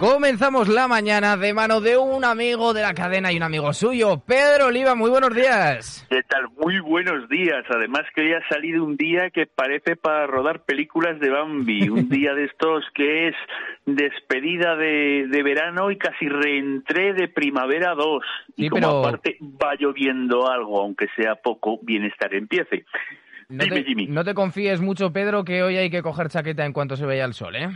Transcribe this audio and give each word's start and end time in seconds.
Comenzamos 0.00 0.66
la 0.68 0.88
mañana 0.88 1.36
de 1.36 1.52
mano 1.52 1.82
de 1.82 1.98
un 1.98 2.24
amigo 2.24 2.72
de 2.72 2.80
la 2.80 2.94
cadena 2.94 3.30
y 3.32 3.36
un 3.36 3.42
amigo 3.42 3.70
suyo, 3.74 4.18
Pedro 4.26 4.68
Oliva. 4.68 4.94
Muy 4.94 5.10
buenos 5.10 5.34
días. 5.34 6.06
¿Qué 6.08 6.22
tal? 6.22 6.48
Muy 6.56 6.80
buenos 6.80 7.28
días. 7.28 7.66
Además 7.68 8.04
que 8.14 8.22
hoy 8.22 8.32
ha 8.32 8.48
salido 8.48 8.82
un 8.82 8.96
día 8.96 9.28
que 9.28 9.44
parece 9.44 9.96
para 9.96 10.26
rodar 10.26 10.64
películas 10.64 11.20
de 11.20 11.28
Bambi. 11.28 11.88
Un 11.90 12.08
día 12.08 12.32
de 12.32 12.46
estos 12.46 12.82
que 12.94 13.28
es 13.28 13.34
despedida 13.84 14.74
de, 14.74 15.42
verano 15.44 15.90
y 15.90 15.98
casi 15.98 16.30
reentré 16.30 17.12
de 17.12 17.28
primavera 17.28 17.94
2. 17.94 18.24
y 18.56 18.70
como 18.70 19.04
aparte 19.04 19.36
va 19.42 19.74
lloviendo 19.78 20.50
algo, 20.50 20.80
aunque 20.80 21.08
sea 21.14 21.34
poco, 21.34 21.78
bienestar 21.82 22.32
empiece. 22.32 22.86
No 23.50 23.64
Dime, 23.64 23.84
Jimmy. 23.84 24.06
No 24.06 24.24
te 24.24 24.32
confíes 24.32 24.80
mucho, 24.80 25.12
Pedro, 25.12 25.44
que 25.44 25.62
hoy 25.62 25.76
hay 25.76 25.90
que 25.90 26.00
coger 26.00 26.30
chaqueta 26.30 26.64
en 26.64 26.72
cuanto 26.72 26.96
se 26.96 27.04
vea 27.04 27.26
el 27.26 27.34
sol, 27.34 27.54
¿eh? 27.56 27.68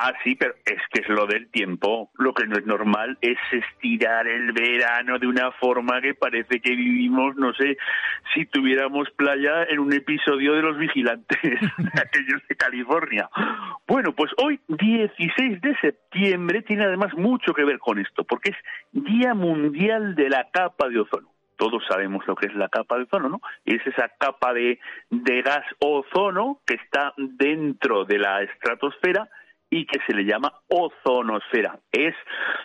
Ah, 0.00 0.12
sí, 0.22 0.36
pero 0.36 0.54
es 0.64 0.80
que 0.92 1.00
es 1.00 1.08
lo 1.08 1.26
del 1.26 1.50
tiempo. 1.50 2.12
Lo 2.18 2.32
que 2.32 2.46
no 2.46 2.56
es 2.56 2.64
normal 2.64 3.18
es 3.20 3.36
estirar 3.50 4.28
el 4.28 4.52
verano 4.52 5.18
de 5.18 5.26
una 5.26 5.50
forma 5.50 6.00
que 6.00 6.14
parece 6.14 6.60
que 6.60 6.70
vivimos, 6.70 7.34
no 7.34 7.52
sé, 7.54 7.76
si 8.32 8.46
tuviéramos 8.46 9.10
playa 9.16 9.64
en 9.64 9.80
un 9.80 9.92
episodio 9.92 10.54
de 10.54 10.62
Los 10.62 10.78
Vigilantes, 10.78 11.36
aquellos 12.00 12.46
de 12.48 12.54
California. 12.54 13.28
Bueno, 13.88 14.12
pues 14.12 14.30
hoy, 14.36 14.60
16 14.68 15.60
de 15.62 15.76
septiembre, 15.80 16.62
tiene 16.62 16.84
además 16.84 17.12
mucho 17.14 17.52
que 17.52 17.64
ver 17.64 17.80
con 17.80 17.98
esto, 17.98 18.22
porque 18.22 18.50
es 18.50 18.56
Día 18.92 19.34
Mundial 19.34 20.14
de 20.14 20.28
la 20.28 20.48
Capa 20.52 20.88
de 20.88 21.00
Ozono 21.00 21.28
todos 21.56 21.82
sabemos 21.88 22.24
lo 22.28 22.36
que 22.36 22.46
es 22.46 22.54
la 22.54 22.68
capa 22.68 22.96
de 22.96 23.02
ozono, 23.02 23.28
¿no? 23.28 23.40
Es 23.66 23.84
esa 23.84 24.08
capa 24.16 24.54
de, 24.54 24.78
de 25.10 25.42
gas 25.42 25.64
ozono 25.80 26.60
que 26.64 26.74
está 26.74 27.14
dentro 27.16 28.04
de 28.04 28.16
la 28.16 28.42
estratosfera 28.42 29.28
y 29.70 29.86
que 29.86 30.00
se 30.06 30.14
le 30.14 30.24
llama 30.24 30.52
ozonosfera. 30.68 31.78
Es 31.92 32.14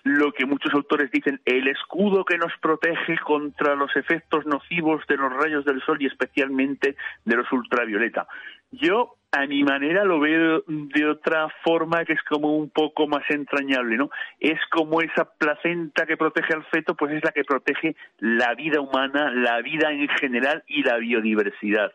lo 0.04 0.32
que 0.32 0.46
muchos 0.46 0.74
autores 0.74 1.12
dicen 1.12 1.42
el 1.46 1.68
escudo 1.68 2.26
que 2.26 2.38
nos 2.38 2.52
protege 2.62 3.18
contra 3.20 3.76
los 3.76 3.96
efectos 3.96 4.46
nocivos 4.46 5.06
de 5.08 5.18
los 5.18 5.32
rayos 5.34 5.66
del 5.66 5.82
sol 5.82 5.98
y 6.02 6.08
especialmente 6.08 6.96
de 7.26 7.36
los 7.36 7.52
ultravioleta. 7.52 8.28
Yo 8.72 9.16
a 9.32 9.46
mi 9.48 9.64
manera 9.64 10.04
lo 10.04 10.20
veo 10.20 10.64
de 10.68 11.08
otra 11.08 11.48
forma 11.64 12.06
que 12.06 12.14
es 12.14 12.22
como 12.24 12.56
un 12.56 12.70
poco 12.70 13.08
más 13.08 13.24
entrañable, 13.30 13.98
¿no? 13.98 14.10
Es 14.40 14.60
como 14.70 15.02
esa 15.02 15.26
placenta 15.26 16.06
que 16.06 16.18
protege 16.18 16.54
al 16.54 16.64
feto, 16.66 16.96
pues 16.96 17.14
es 17.14 17.24
la 17.24 17.32
que 17.32 17.44
protege 17.44 17.96
la 18.20 18.54
vida 18.54 18.80
humana, 18.80 19.32
la 19.32 19.62
vida 19.62 19.92
en 19.92 20.08
general 20.08 20.64
y 20.68 20.84
la 20.84 20.98
biodiversidad 20.98 21.92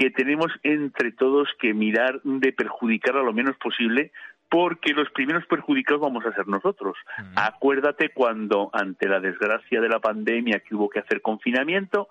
que 0.00 0.10
tenemos 0.10 0.50
entre 0.62 1.12
todos 1.12 1.46
que 1.60 1.74
mirar 1.74 2.22
de 2.24 2.54
perjudicar 2.54 3.18
a 3.18 3.22
lo 3.22 3.34
menos 3.34 3.54
posible 3.58 4.12
porque 4.50 4.92
los 4.92 5.08
primeros 5.10 5.46
perjudicados 5.46 6.02
vamos 6.02 6.26
a 6.26 6.34
ser 6.34 6.48
nosotros. 6.48 6.96
Acuérdate 7.36 8.10
cuando, 8.10 8.68
ante 8.72 9.08
la 9.08 9.20
desgracia 9.20 9.80
de 9.80 9.88
la 9.88 10.00
pandemia 10.00 10.58
que 10.60 10.74
hubo 10.74 10.90
que 10.90 10.98
hacer 10.98 11.22
confinamiento, 11.22 12.08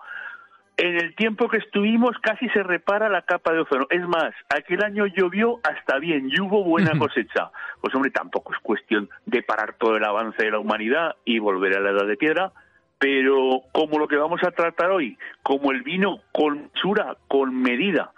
en 0.78 0.96
el 0.96 1.14
tiempo 1.14 1.48
que 1.50 1.58
estuvimos 1.58 2.16
casi 2.22 2.48
se 2.48 2.62
repara 2.62 3.10
la 3.10 3.20
capa 3.22 3.52
de 3.52 3.60
ozono. 3.60 3.86
Es 3.90 4.00
más, 4.08 4.32
aquel 4.48 4.82
año 4.82 5.04
llovió 5.06 5.60
hasta 5.62 5.98
bien 5.98 6.30
y 6.30 6.40
hubo 6.40 6.64
buena 6.64 6.98
cosecha. 6.98 7.50
Pues 7.82 7.94
hombre, 7.94 8.10
tampoco 8.10 8.54
es 8.54 8.58
cuestión 8.60 9.10
de 9.26 9.42
parar 9.42 9.74
todo 9.74 9.96
el 9.96 10.04
avance 10.04 10.42
de 10.42 10.50
la 10.50 10.58
humanidad 10.58 11.16
y 11.26 11.38
volver 11.38 11.76
a 11.76 11.80
la 11.80 11.90
edad 11.90 12.06
de 12.06 12.16
piedra, 12.16 12.52
pero 12.98 13.62
como 13.72 13.98
lo 13.98 14.08
que 14.08 14.16
vamos 14.16 14.42
a 14.42 14.52
tratar 14.52 14.90
hoy, 14.90 15.18
como 15.42 15.72
el 15.72 15.82
vino 15.82 16.20
con 16.32 16.70
sura, 16.80 17.18
con 17.28 17.54
medida. 17.54 18.12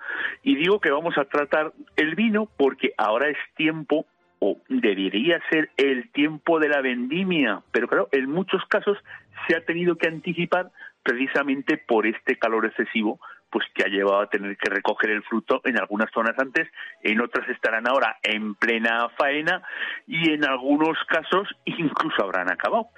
Y 0.45 0.55
digo 0.55 0.79
que 0.81 0.93
vamos 0.93 1.19
a 1.19 1.25
tratar 1.25 1.73
el 1.97 2.15
vino 2.15 2.49
porque 2.57 2.95
ahora 2.97 3.29
es 3.29 3.39
tiempo 3.57 4.07
o 4.45 4.59
debería 4.69 5.41
ser 5.51 5.71
el 5.77 6.11
tiempo 6.11 6.59
de 6.59 6.69
la 6.69 6.81
vendimia, 6.81 7.63
pero 7.71 7.87
claro, 7.87 8.09
en 8.11 8.29
muchos 8.29 8.61
casos 8.67 8.99
se 9.47 9.55
ha 9.55 9.65
tenido 9.65 9.95
que 9.95 10.09
anticipar 10.09 10.73
precisamente 11.05 11.79
por 11.79 12.09
este 12.09 12.37
calor 12.37 12.67
excesivo, 12.67 13.21
pues 13.53 13.67
que 13.75 13.85
ha 13.85 13.89
llevado 13.89 14.23
a 14.23 14.31
tener 14.31 14.57
que 14.57 14.71
recoger 14.71 15.11
el 15.11 15.23
fruto 15.25 15.61
en 15.65 15.79
algunas 15.79 16.11
zonas 16.11 16.35
antes, 16.39 16.67
en 17.03 17.21
otras 17.21 17.47
estarán 17.51 17.87
ahora 17.87 18.17
en 18.23 18.55
plena 18.55 19.11
faena 19.11 19.63
y 20.07 20.31
en 20.31 20.45
algunos 20.45 20.97
casos 21.07 21.47
incluso 21.67 22.25
habrán 22.25 22.51
acabado. 22.51 22.89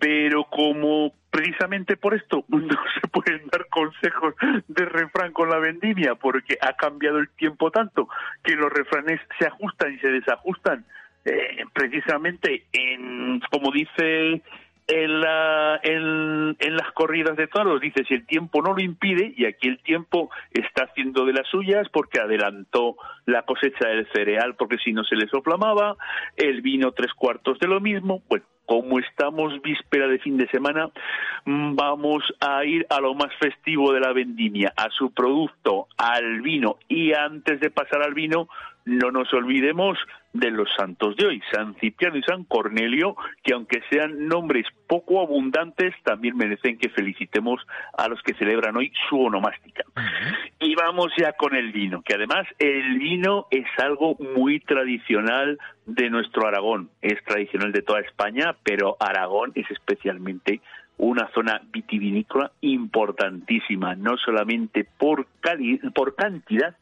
Pero 0.00 0.44
como 0.44 1.12
precisamente 1.30 1.98
por 1.98 2.14
esto 2.14 2.44
no 2.48 2.60
se 2.94 3.08
pueden 3.08 3.46
dar 3.52 3.66
consejos 3.68 4.34
de 4.66 4.84
refrán 4.86 5.32
con 5.32 5.50
la 5.50 5.58
vendimia 5.58 6.14
porque 6.14 6.56
ha 6.60 6.72
cambiado 6.72 7.18
el 7.18 7.28
tiempo 7.28 7.70
tanto 7.70 8.08
que 8.42 8.54
los 8.54 8.72
refranes 8.72 9.20
se 9.38 9.46
ajustan 9.46 9.92
y 9.92 9.98
se 9.98 10.08
desajustan 10.08 10.86
eh, 11.26 11.64
precisamente 11.74 12.64
en 12.72 13.40
como 13.50 13.70
dice 13.72 14.42
en, 14.88 15.20
la, 15.20 15.80
en, 15.82 16.76
las 16.76 16.92
corridas 16.92 17.36
de 17.36 17.46
toros 17.46 17.80
dice 17.80 18.04
si 18.04 18.14
el 18.14 18.26
tiempo 18.26 18.62
no 18.62 18.72
lo 18.72 18.80
impide 18.80 19.34
y 19.36 19.44
aquí 19.44 19.68
el 19.68 19.78
tiempo 19.80 20.30
está 20.50 20.84
haciendo 20.84 21.26
de 21.26 21.34
las 21.34 21.46
suyas 21.48 21.86
porque 21.92 22.20
adelantó 22.20 22.96
la 23.26 23.42
cosecha 23.42 23.88
del 23.88 24.08
cereal 24.12 24.56
porque 24.56 24.78
si 24.78 24.92
no 24.92 25.04
se 25.04 25.16
le 25.16 25.28
soplamaba 25.28 25.96
el 26.36 26.62
vino 26.62 26.92
tres 26.92 27.12
cuartos 27.12 27.58
de 27.58 27.68
lo 27.68 27.80
mismo 27.80 28.22
bueno 28.28 28.46
como 28.68 28.98
estamos 28.98 29.62
víspera 29.62 30.06
de 30.08 30.18
fin 30.18 30.36
de 30.36 30.46
semana, 30.48 30.90
vamos 31.46 32.22
a 32.38 32.66
ir 32.66 32.86
a 32.90 33.00
lo 33.00 33.14
más 33.14 33.34
festivo 33.40 33.94
de 33.94 34.00
la 34.00 34.12
vendimia, 34.12 34.74
a 34.76 34.90
su 34.90 35.10
producto, 35.10 35.86
al 35.96 36.42
vino. 36.42 36.76
Y 36.86 37.14
antes 37.14 37.60
de 37.60 37.70
pasar 37.70 38.02
al 38.02 38.12
vino, 38.12 38.46
no 38.88 39.10
nos 39.10 39.32
olvidemos 39.34 39.98
de 40.32 40.50
los 40.50 40.68
santos 40.76 41.16
de 41.16 41.26
hoy, 41.26 41.42
San 41.52 41.74
Cipriano 41.76 42.16
y 42.16 42.22
San 42.22 42.44
Cornelio, 42.44 43.16
que 43.42 43.54
aunque 43.54 43.82
sean 43.90 44.26
nombres 44.28 44.66
poco 44.86 45.20
abundantes, 45.20 45.94
también 46.04 46.36
merecen 46.36 46.78
que 46.78 46.88
felicitemos 46.88 47.60
a 47.96 48.08
los 48.08 48.22
que 48.22 48.34
celebran 48.34 48.76
hoy 48.76 48.92
su 49.08 49.20
onomástica. 49.20 49.84
Y 50.60 50.74
vamos 50.74 51.12
ya 51.18 51.32
con 51.32 51.54
el 51.54 51.72
vino, 51.72 52.02
que 52.02 52.14
además 52.14 52.46
el 52.58 52.98
vino 52.98 53.46
es 53.50 53.66
algo 53.78 54.16
muy 54.34 54.60
tradicional 54.60 55.58
de 55.86 56.10
nuestro 56.10 56.46
Aragón, 56.46 56.90
es 57.02 57.22
tradicional 57.24 57.72
de 57.72 57.82
toda 57.82 58.00
España, 58.00 58.56
pero 58.62 58.96
Aragón 59.00 59.52
es 59.54 59.70
especialmente 59.70 60.60
una 60.98 61.30
zona 61.32 61.62
vitivinícola 61.72 62.52
importantísima, 62.60 63.94
no 63.94 64.16
solamente 64.16 64.86
por, 64.98 65.26
por 65.94 66.14
cantidad, 66.16 66.76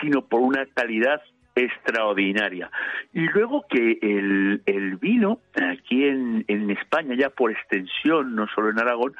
sino 0.00 0.22
por 0.22 0.40
una 0.40 0.66
calidad 0.66 1.22
extraordinaria. 1.54 2.70
Y 3.12 3.26
luego 3.28 3.64
que 3.68 3.98
el, 4.02 4.62
el 4.66 4.96
vino, 4.96 5.38
aquí 5.54 6.04
en, 6.04 6.44
en, 6.48 6.70
España, 6.70 7.14
ya 7.16 7.30
por 7.30 7.50
extensión, 7.50 8.34
no 8.34 8.46
solo 8.54 8.70
en 8.70 8.78
Aragón, 8.78 9.14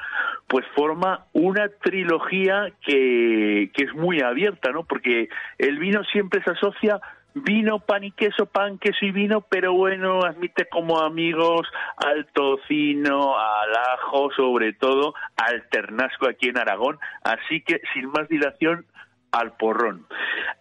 pues 0.48 0.64
forma 0.74 1.26
una 1.32 1.68
trilogía 1.68 2.72
que, 2.84 3.70
que 3.72 3.84
es 3.84 3.94
muy 3.94 4.20
abierta, 4.20 4.70
¿no? 4.72 4.84
Porque 4.84 5.28
el 5.58 5.78
vino 5.78 6.02
siempre 6.04 6.42
se 6.42 6.50
asocia 6.50 7.00
vino, 7.34 7.81
pan 7.81 8.04
y 8.04 8.12
queso, 8.12 8.46
pan, 8.46 8.78
queso 8.78 9.04
y 9.04 9.10
vino, 9.10 9.40
pero 9.42 9.72
bueno, 9.72 10.22
admite 10.25 10.66
como 10.69 11.00
amigos 11.00 11.66
al 11.96 12.26
tocino, 12.26 13.37
al 13.37 13.75
ajo, 13.92 14.30
sobre 14.37 14.72
todo 14.72 15.14
al 15.37 15.69
ternasco 15.69 16.28
aquí 16.28 16.48
en 16.48 16.58
Aragón. 16.58 16.98
Así 17.22 17.60
que, 17.62 17.80
sin 17.92 18.06
más 18.10 18.28
dilación, 18.28 18.87
al 19.34 19.52
porrón. 19.56 20.06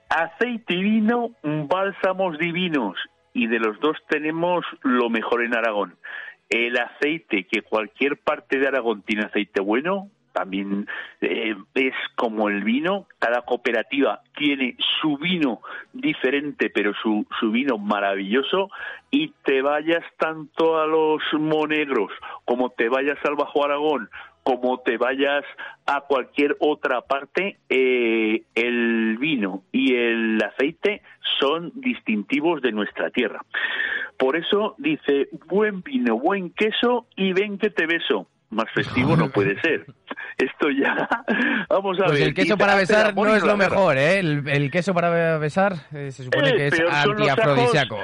Aceite 0.09 0.73
y 0.73 0.83
vino, 0.83 1.31
bálsamos 1.43 2.37
divinos. 2.37 2.97
Y 3.33 3.47
de 3.47 3.59
los 3.59 3.79
dos 3.79 3.97
tenemos 4.07 4.65
lo 4.81 5.09
mejor 5.09 5.43
en 5.43 5.55
Aragón. 5.55 5.95
El 6.49 6.77
aceite, 6.77 7.45
que 7.45 7.61
cualquier 7.61 8.17
parte 8.17 8.59
de 8.59 8.67
Aragón 8.67 9.01
tiene 9.01 9.23
aceite 9.23 9.59
bueno, 9.61 10.09
también 10.33 10.87
eh, 11.21 11.55
es 11.75 11.93
como 12.15 12.49
el 12.49 12.63
vino, 12.63 13.07
cada 13.19 13.41
cooperativa 13.41 14.21
tiene 14.35 14.75
su 15.01 15.17
vino 15.17 15.61
diferente, 15.93 16.71
pero 16.71 16.93
su, 16.95 17.25
su 17.39 17.51
vino 17.51 17.77
maravilloso, 17.77 18.69
y 19.11 19.33
te 19.43 19.61
vayas 19.61 20.03
tanto 20.17 20.79
a 20.79 20.87
los 20.87 21.21
monegros 21.33 22.11
como 22.45 22.71
te 22.71 22.89
vayas 22.89 23.17
al 23.25 23.35
Bajo 23.35 23.63
Aragón 23.63 24.09
como 24.43 24.79
te 24.79 24.97
vayas 24.97 25.43
a 25.85 26.01
cualquier 26.01 26.55
otra 26.59 27.01
parte, 27.01 27.57
eh, 27.69 28.43
el 28.55 29.17
vino 29.17 29.63
y 29.71 29.95
el 29.95 30.39
aceite 30.43 31.01
son 31.39 31.71
distintivos 31.75 32.61
de 32.61 32.71
nuestra 32.71 33.09
tierra. 33.09 33.43
Por 34.17 34.35
eso 34.35 34.75
dice, 34.77 35.29
buen 35.47 35.81
vino, 35.81 36.19
buen 36.19 36.51
queso 36.51 37.07
y 37.15 37.33
ven 37.33 37.57
que 37.57 37.69
te 37.69 37.87
beso 37.87 38.27
más 38.53 38.69
festivo 38.71 39.15
no 39.17 39.29
puede 39.31 39.59
ser. 39.61 39.85
Esto 40.37 40.69
ya, 40.69 41.09
vamos 41.69 41.99
a 41.99 42.05
pues 42.05 42.19
ver. 42.19 42.27
el 42.29 42.33
queso 42.33 42.57
para 42.57 42.75
besar 42.75 43.15
no 43.15 43.35
es 43.35 43.43
lo 43.43 43.57
mejor, 43.57 43.97
¿eh? 43.97 44.19
El, 44.19 44.71
queso 44.71 44.93
para 44.93 45.37
besar 45.37 45.73
eh, 45.93 46.11
se 46.11 46.23
supone 46.23 46.49
eh, 46.49 46.55
que 46.55 46.67
es 46.67 46.79
antiafrodisíaco. 46.79 47.97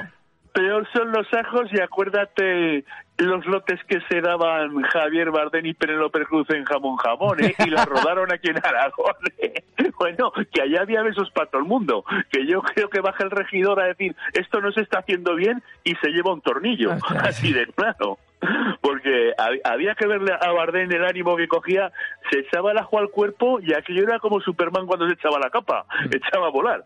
Peor 0.53 0.88
son 0.94 1.12
los 1.12 1.27
ajos 1.33 1.69
y 1.71 1.80
acuérdate 1.80 2.83
los 3.19 3.45
lotes 3.45 3.80
que 3.86 4.00
se 4.10 4.21
daban 4.21 4.81
Javier 4.83 5.31
Bardem 5.31 5.66
y 5.66 5.74
Penélope 5.74 6.25
Cruz 6.25 6.50
en 6.51 6.63
Jamón 6.66 6.98
Jamón, 6.98 7.44
¿eh? 7.44 7.54
y 7.60 7.69
la 7.69 7.86
rodaron 7.86 8.31
aquí 8.31 8.50
en 8.50 8.57
Aragón. 8.57 9.16
¿eh? 9.38 9.63
Bueno, 9.98 10.31
que 10.54 10.62
allá 10.62 10.81
había 10.81 11.04
besos 11.04 11.30
para 11.31 11.50
todo 11.50 11.62
el 11.62 11.68
mundo. 11.68 12.06
Que 12.31 12.45
yo 12.45 12.62
creo 12.62 12.89
que 12.89 13.01
baja 13.01 13.24
el 13.24 13.31
regidor 13.31 13.81
a 13.81 13.88
decir, 13.88 14.16
esto 14.33 14.62
no 14.62 14.71
se 14.71 14.81
está 14.81 15.00
haciendo 15.00 15.36
bien 15.36 15.62
y 15.83 15.95
se 15.95 16.10
lleva 16.10 16.33
un 16.33 16.42
tornillo. 16.42 16.92
Así 17.21 17.51
de 17.51 17.68
claro 17.68 18.18
porque 18.81 19.33
había 19.63 19.95
que 19.95 20.07
verle 20.07 20.33
a 20.33 20.51
Bardem 20.51 20.92
el 20.92 21.04
ánimo 21.04 21.36
que 21.36 21.48
cogía, 21.48 21.92
se 22.31 22.39
echaba 22.39 22.72
el 22.72 22.77
ajo 22.77 23.00
al 23.00 23.10
cuerpo 23.10 23.60
y 23.60 23.74
aquello 23.74 24.04
era 24.04 24.19
como 24.19 24.39
Superman 24.39 24.86
cuando 24.86 25.07
se 25.07 25.13
echaba 25.13 25.39
la 25.39 25.50
capa, 25.50 25.86
mm. 26.06 26.15
echaba 26.15 26.48
a 26.48 26.51
volar. 26.51 26.86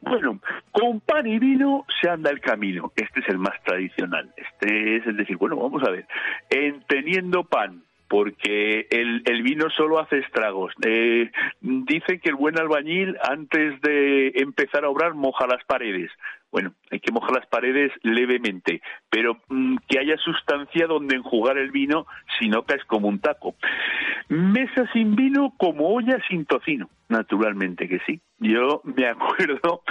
Bueno, 0.00 0.40
con 0.72 1.00
pan 1.00 1.26
y 1.26 1.38
vino 1.38 1.86
se 2.00 2.08
anda 2.08 2.30
el 2.30 2.40
camino, 2.40 2.92
este 2.96 3.20
es 3.20 3.28
el 3.28 3.38
más 3.38 3.62
tradicional, 3.62 4.32
este 4.36 4.96
es 4.96 5.06
el 5.06 5.16
decir, 5.16 5.36
bueno, 5.36 5.56
vamos 5.62 5.82
a 5.82 5.90
ver, 5.90 6.06
en 6.50 6.82
teniendo 6.88 7.44
pan, 7.44 7.82
porque 8.08 8.88
el, 8.90 9.22
el, 9.24 9.42
vino 9.42 9.70
solo 9.70 10.00
hace 10.00 10.18
estragos. 10.18 10.72
Eh, 10.84 11.30
dicen 11.60 12.18
que 12.20 12.30
el 12.30 12.34
buen 12.34 12.58
albañil, 12.58 13.16
antes 13.22 13.80
de 13.82 14.32
empezar 14.34 14.84
a 14.84 14.88
obrar, 14.88 15.14
moja 15.14 15.46
las 15.46 15.62
paredes. 15.64 16.10
Bueno, 16.52 16.72
hay 16.90 16.98
que 17.00 17.12
mojar 17.12 17.32
las 17.32 17.46
paredes 17.46 17.92
levemente, 18.02 18.82
pero 19.08 19.36
mm, 19.48 19.76
que 19.88 19.98
haya 20.00 20.16
sustancia 20.16 20.86
donde 20.86 21.16
enjugar 21.16 21.58
el 21.58 21.70
vino, 21.70 22.06
si 22.38 22.48
no 22.48 22.64
caes 22.64 22.84
como 22.86 23.08
un 23.08 23.20
taco. 23.20 23.54
Mesa 24.28 24.90
sin 24.92 25.14
vino 25.14 25.54
como 25.56 25.88
olla 25.94 26.18
sin 26.28 26.46
tocino, 26.46 26.88
naturalmente 27.08 27.88
que 27.88 28.00
sí. 28.06 28.20
Yo 28.38 28.80
me 28.84 29.06
acuerdo. 29.08 29.82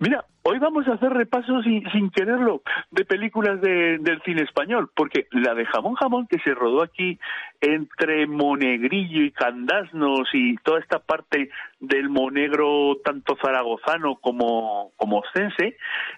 Mira, 0.00 0.24
hoy 0.42 0.58
vamos 0.58 0.88
a 0.88 0.94
hacer 0.94 1.10
repasos 1.10 1.64
sin, 1.64 2.10
quererlo 2.10 2.62
de 2.90 3.04
películas 3.04 3.60
de, 3.60 3.98
del 3.98 4.20
cine 4.22 4.42
español, 4.42 4.90
porque 4.96 5.26
la 5.30 5.54
de 5.54 5.66
Jamón 5.66 5.94
Jamón 5.94 6.26
que 6.26 6.38
se 6.40 6.54
rodó 6.54 6.82
aquí 6.82 7.18
entre 7.60 8.26
Monegrillo 8.26 9.22
y 9.22 9.30
Candasnos 9.30 10.28
y 10.32 10.56
toda 10.58 10.80
esta 10.80 10.98
parte 10.98 11.50
del 11.80 12.08
Monegro 12.08 12.96
tanto 13.04 13.36
zaragozano 13.40 14.16
como, 14.16 14.92
como 14.96 15.22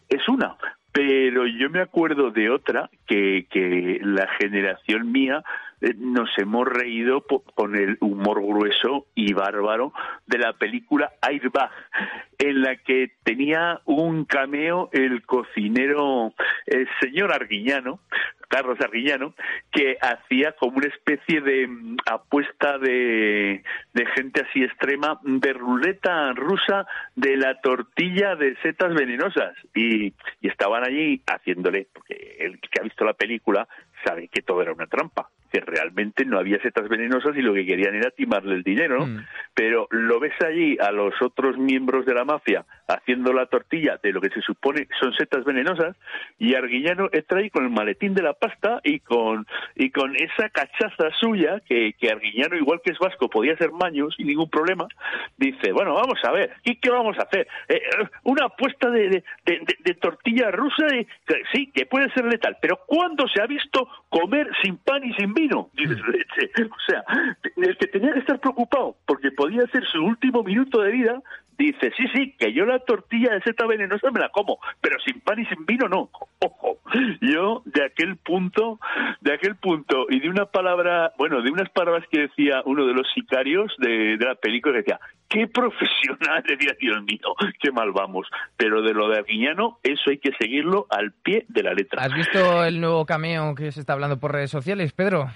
es 0.08 0.28
una. 0.28 0.56
Pero 0.92 1.46
yo 1.46 1.70
me 1.70 1.80
acuerdo 1.80 2.32
de 2.32 2.50
otra 2.50 2.90
que, 3.06 3.46
que 3.48 4.00
la 4.02 4.26
generación 4.40 5.12
mía 5.12 5.44
eh, 5.80 5.94
nos 5.96 6.28
hemos 6.36 6.66
reído 6.66 7.24
con 7.54 7.76
el 7.76 7.96
humor 8.00 8.42
grueso 8.42 9.06
y 9.14 9.32
bárbaro 9.32 9.92
de 10.26 10.38
la 10.38 10.52
película 10.54 11.12
Airbag, 11.22 11.70
en 12.38 12.62
la 12.62 12.76
que 12.76 13.12
tenía 13.22 13.80
un 13.84 14.24
cameo 14.24 14.90
el 14.92 15.24
cocinero, 15.24 16.34
el 16.66 16.88
señor 17.00 17.32
Arguiñano, 17.32 18.00
Carlos 18.50 18.78
Arguiñano, 18.80 19.34
que 19.70 19.96
hacía 20.00 20.52
como 20.52 20.78
una 20.78 20.88
especie 20.88 21.40
de 21.40 21.68
mm, 21.68 21.96
apuesta 22.04 22.78
de, 22.78 23.62
de 23.94 24.06
gente 24.14 24.42
así 24.42 24.64
extrema 24.64 25.20
de 25.22 25.52
ruleta 25.52 26.32
rusa 26.32 26.86
de 27.14 27.36
la 27.36 27.60
tortilla 27.60 28.34
de 28.34 28.56
setas 28.56 28.92
venenosas. 28.92 29.54
Y, 29.74 30.12
y 30.40 30.48
estaban 30.48 30.84
allí 30.84 31.22
haciéndole, 31.26 31.86
porque 31.92 32.36
el 32.40 32.60
que 32.60 32.80
ha 32.80 32.84
visto 32.84 33.04
la 33.04 33.14
película 33.14 33.68
sabe 34.04 34.28
que 34.28 34.42
todo 34.42 34.62
era 34.62 34.72
una 34.72 34.86
trampa 34.86 35.28
que 35.50 35.60
realmente 35.60 36.24
no 36.24 36.38
había 36.38 36.62
setas 36.62 36.88
venenosas 36.88 37.36
y 37.36 37.42
lo 37.42 37.52
que 37.52 37.66
querían 37.66 37.94
era 37.94 38.10
timarle 38.10 38.54
el 38.54 38.62
dinero, 38.62 39.06
mm. 39.06 39.26
Pero 39.52 39.88
lo 39.90 40.20
ves 40.20 40.32
allí 40.42 40.78
a 40.80 40.90
los 40.90 41.12
otros 41.20 41.58
miembros 41.58 42.06
de 42.06 42.14
la 42.14 42.24
mafia 42.24 42.64
haciendo 42.88 43.32
la 43.32 43.46
tortilla 43.46 43.98
de 44.02 44.12
lo 44.12 44.20
que 44.20 44.30
se 44.30 44.40
supone 44.40 44.88
son 44.98 45.12
setas 45.12 45.44
venenosas 45.44 45.96
y 46.38 46.54
Arguiñano 46.54 47.08
entra 47.12 47.40
ahí 47.40 47.50
con 47.50 47.64
el 47.64 47.70
maletín 47.70 48.14
de 48.14 48.22
la 48.22 48.32
pasta 48.32 48.80
y 48.84 49.00
con 49.00 49.46
y 49.74 49.90
con 49.90 50.16
esa 50.16 50.48
cachaza 50.48 51.10
suya 51.20 51.60
que, 51.66 51.92
que 51.98 52.10
Arguiñano 52.10 52.56
igual 52.56 52.80
que 52.82 52.92
es 52.92 52.98
vasco 52.98 53.28
podía 53.28 53.56
ser 53.56 53.72
maños 53.72 54.14
y 54.18 54.24
ningún 54.24 54.48
problema 54.48 54.88
dice 55.36 55.72
bueno 55.72 55.94
vamos 55.94 56.18
a 56.24 56.32
ver 56.32 56.52
¿qué, 56.64 56.78
qué 56.80 56.90
vamos 56.90 57.18
a 57.18 57.22
hacer? 57.22 57.46
Eh, 57.68 57.82
una 58.24 58.46
apuesta 58.46 58.88
de, 58.90 59.22
de, 59.44 59.94
tortilla 59.94 60.50
rusa 60.50 60.86
sí 61.52 61.70
que 61.72 61.86
puede 61.86 62.10
ser 62.12 62.24
letal 62.24 62.56
pero 62.62 62.80
¿cuándo 62.86 63.28
se 63.28 63.42
ha 63.42 63.46
visto 63.46 63.88
comer 64.08 64.48
sin 64.62 64.76
pan 64.78 65.04
y 65.04 65.12
sin 65.14 65.34
vino? 65.34 65.70
Dice, 65.74 65.94
o 66.64 66.80
sea 66.86 67.04
el 67.56 67.76
que 67.76 67.86
tenía 67.86 68.12
que 68.12 68.20
estar 68.20 68.40
preocupado 68.40 68.96
porque 69.06 69.30
podía 69.30 69.66
ser 69.68 69.84
su 69.86 70.02
último 70.02 70.42
minuto 70.42 70.80
de 70.80 70.92
vida 70.92 71.22
dice, 71.64 71.92
sí, 71.96 72.04
sí, 72.14 72.34
que 72.38 72.52
yo 72.52 72.64
la 72.64 72.78
tortilla 72.80 73.32
de 73.32 73.42
seta 73.42 73.66
venenosa 73.66 74.10
me 74.10 74.20
la 74.20 74.30
como, 74.30 74.58
pero 74.80 74.98
sin 75.00 75.20
pan 75.20 75.40
y 75.40 75.46
sin 75.46 75.66
vino 75.66 75.88
no. 75.88 76.10
Ojo, 76.40 76.78
yo 77.20 77.62
de 77.64 77.84
aquel 77.84 78.16
punto, 78.16 78.78
de 79.20 79.34
aquel 79.34 79.56
punto, 79.56 80.06
y 80.08 80.20
de 80.20 80.28
una 80.28 80.46
palabra, 80.46 81.12
bueno, 81.18 81.42
de 81.42 81.50
unas 81.50 81.68
palabras 81.70 82.04
que 82.10 82.22
decía 82.22 82.62
uno 82.64 82.86
de 82.86 82.94
los 82.94 83.06
sicarios 83.14 83.74
de, 83.78 84.16
la 84.18 84.34
película, 84.34 84.74
que 84.74 84.78
decía, 84.78 85.00
qué 85.28 85.46
profesional, 85.46 86.42
decía, 86.48 86.74
Dios 86.80 87.02
mío, 87.02 87.34
qué 87.60 87.70
mal 87.72 87.92
vamos. 87.92 88.26
Pero 88.56 88.82
de 88.82 88.94
lo 88.94 89.08
de 89.08 89.18
Arguiñano, 89.18 89.78
eso 89.82 90.10
hay 90.10 90.18
que 90.18 90.32
seguirlo 90.38 90.86
al 90.90 91.12
pie 91.12 91.44
de 91.48 91.62
la 91.62 91.74
letra. 91.74 92.02
¿Has 92.02 92.14
visto 92.14 92.64
el 92.64 92.80
nuevo 92.80 93.04
cameo 93.06 93.54
que 93.54 93.70
se 93.72 93.80
está 93.80 93.92
hablando 93.92 94.18
por 94.18 94.32
redes 94.32 94.50
sociales, 94.50 94.92
Pedro? 94.92 95.30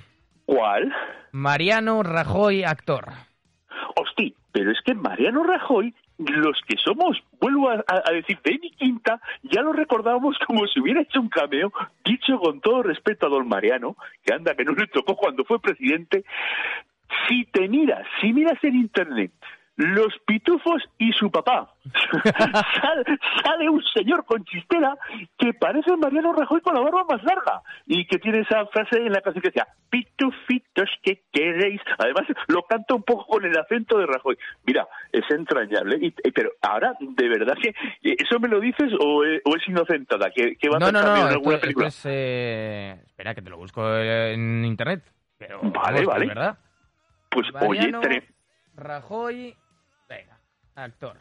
¿Cuál? 0.47 0.93
Mariano 1.32 2.03
Rajoy, 2.03 2.65
actor. 2.65 3.06
Hostia, 3.97 4.32
pero 4.53 4.71
es 4.71 4.79
que 4.85 4.94
Mariano 4.94 5.43
Rajoy 5.43 5.94
los 6.19 6.61
que 6.66 6.76
somos, 6.76 7.22
vuelvo 7.40 7.70
a, 7.70 8.12
decir, 8.12 8.38
de 8.44 8.58
mi 8.58 8.70
quinta, 8.70 9.20
ya 9.43 9.62
lo 9.62 9.72
recordábamos 9.72 10.37
como 10.46 10.66
si 10.66 10.81
hubiera 10.81 11.02
hecho 11.02 11.20
un 11.20 11.28
cameo, 11.28 11.72
dicho 12.05 12.38
con 12.38 12.61
todo 12.61 12.82
respeto 12.82 13.26
a 13.26 13.31
don 13.31 13.49
Mariano, 13.49 13.96
que 14.25 14.32
anda 14.32 14.55
que 14.55 14.64
no 14.64 14.72
le 14.72 14.87
tocó 14.87 15.16
cuando 15.16 15.44
fue 15.44 15.61
presidente. 15.61 16.25
Si 17.28 17.44
te 17.46 17.69
miras, 17.69 18.06
si 18.20 18.32
miras 18.32 18.62
en 18.62 18.76
internet 18.76 19.32
los 19.76 20.15
pitufos 20.26 20.82
y 20.99 21.12
su 21.12 21.31
papá. 21.31 21.75
sale, 23.43 23.69
un 23.69 23.83
señor 23.93 24.25
con 24.25 24.45
chistera 24.45 24.97
que 25.37 25.52
parece 25.52 25.97
Mariano 25.97 26.33
Rajoy 26.33 26.61
con 26.61 26.75
la 26.75 26.81
barba 26.81 27.04
más 27.04 27.23
larga 27.25 27.62
y 27.87 28.07
que 28.07 28.19
tiene 28.19 28.40
esa 28.40 28.66
frase 28.66 28.99
en 28.99 29.12
la 29.12 29.21
canción 29.21 29.43
que 29.43 29.49
decía, 29.49 29.66
pitufitos 29.90 30.88
que 31.02 31.23
queréis. 31.33 31.81
Además, 31.99 32.23
lo 32.49 32.62
canta 32.62 32.95
un 32.95 33.02
poco 33.02 33.26
con 33.26 33.45
el 33.45 33.59
acento 33.59 33.99
de 33.99 34.07
Rajoy. 34.07 34.38
Mira, 34.64 34.87
es 35.12 35.25
entrañable. 35.31 35.99
Y, 36.00 36.11
pero 36.31 36.52
ahora, 36.62 36.95
¿de 37.00 37.28
verdad 37.28 37.57
que 37.61 37.75
eso 38.02 38.38
me 38.38 38.49
lo 38.49 38.61
dices 38.61 38.93
o, 39.00 39.25
es, 39.25 39.69
inocentada? 39.69 40.31
¿Que, 40.31 40.57
va 40.69 40.78
no, 40.78 40.87
a 40.87 40.93
no, 40.93 41.02
no, 41.02 41.16
en 41.16 41.33
alguna 41.33 41.59
película? 41.59 41.88
Eh, 42.04 43.00
espera, 43.07 43.35
que 43.35 43.43
te 43.43 43.50
lo 43.50 43.57
busco 43.57 43.97
en 43.97 44.64
internet. 44.64 45.02
Pero, 45.37 45.61
vale, 45.62 46.04
vale. 46.04 46.26
¿verdad? 46.26 46.59
Pues 47.28 47.49
oye, 47.61 47.93
Rajoy 48.76 49.57
actor. 50.75 51.16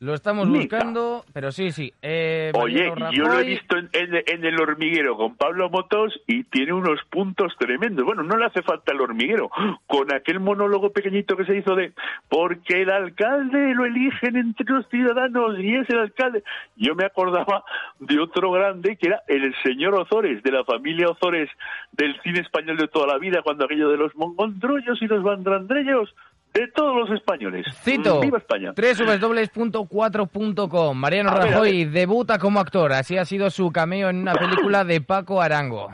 Lo 0.00 0.14
estamos 0.14 0.48
buscando, 0.48 1.24
pero 1.32 1.50
sí, 1.50 1.72
sí. 1.72 1.92
Eh, 2.02 2.52
Oye, 2.54 2.92
yo 3.12 3.24
lo 3.24 3.40
he 3.40 3.44
visto 3.44 3.76
en, 3.76 4.44
el 4.44 4.60
hormiguero 4.60 5.16
con 5.16 5.34
Pablo 5.34 5.68
Motos 5.70 6.20
y 6.28 6.44
tiene 6.44 6.72
unos 6.72 7.00
puntos 7.10 7.52
tremendos. 7.58 8.04
Bueno, 8.04 8.22
no 8.22 8.36
le 8.36 8.46
hace 8.46 8.62
falta 8.62 8.92
el 8.92 9.00
hormiguero. 9.00 9.50
Con 9.88 10.14
aquel 10.14 10.38
monólogo 10.38 10.92
pequeñito 10.92 11.36
que 11.36 11.46
se 11.46 11.56
hizo 11.56 11.74
de 11.74 11.94
porque 12.28 12.82
el 12.82 12.90
alcalde 12.90 13.74
lo 13.74 13.86
eligen 13.86 14.36
entre 14.36 14.72
los 14.72 14.88
ciudadanos 14.88 15.58
y 15.58 15.74
es 15.74 15.90
el 15.90 15.98
alcalde. 15.98 16.44
Yo 16.76 16.94
me 16.94 17.04
acordaba 17.04 17.64
de 17.98 18.20
otro 18.20 18.52
grande 18.52 18.96
que 18.96 19.08
era 19.08 19.22
el 19.26 19.52
señor 19.64 19.96
Ozores, 19.96 20.44
de 20.44 20.52
la 20.52 20.62
familia 20.62 21.08
Ozores 21.08 21.50
del 21.90 22.14
cine 22.22 22.38
español 22.38 22.76
de 22.76 22.86
toda 22.86 23.08
la 23.08 23.18
vida, 23.18 23.42
cuando 23.42 23.64
aquello 23.64 23.88
de 23.88 23.96
los 23.96 24.14
mongondrollos 24.14 25.02
y 25.02 25.08
los 25.08 25.24
bandrandrellos 25.24 26.14
de 26.54 26.68
todos 26.68 26.96
los 26.96 27.10
españoles. 27.18 27.66
Cito. 27.82 28.20
Viva 28.20 28.38
España. 28.38 28.72
www.4.com. 28.72 30.96
Mariano 30.96 31.30
Rajoy 31.30 31.84
debuta 31.84 32.38
como 32.38 32.60
actor. 32.60 32.92
Así 32.92 33.16
ha 33.16 33.24
sido 33.24 33.50
su 33.50 33.70
cameo 33.70 34.10
en 34.10 34.18
una 34.18 34.34
película 34.34 34.84
de 34.84 35.00
Paco 35.00 35.40
Arango. 35.40 35.90